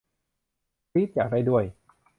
[0.89, 1.63] กรี๊ด อยากได้ด้วย